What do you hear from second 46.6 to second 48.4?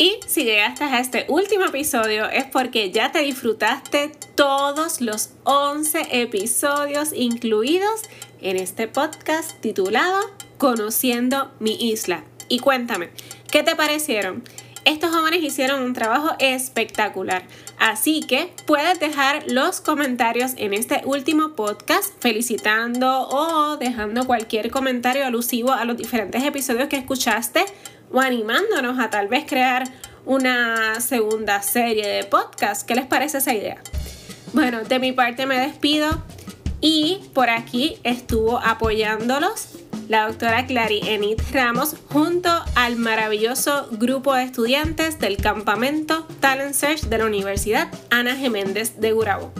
Search de la Universidad Ana